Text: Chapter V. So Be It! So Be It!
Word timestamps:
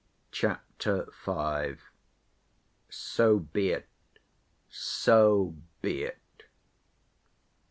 Chapter 0.31 1.09
V. 1.23 1.75
So 2.89 3.37
Be 3.37 3.69
It! 3.69 3.87
So 4.67 5.53
Be 5.83 6.03
It! 6.05 6.43